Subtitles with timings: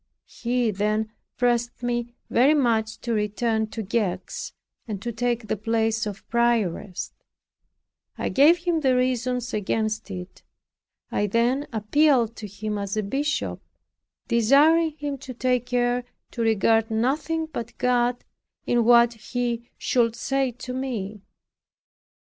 [0.25, 4.51] He then pressed me very much to return to Gex
[4.87, 7.13] and to take the place of Prioress.
[8.17, 10.41] I gave him the reasons against it.
[11.11, 13.61] I then appealed to him, as a bishop,
[14.27, 18.23] desiring him to take care to regard nothing but God
[18.65, 21.21] in what he should say to me.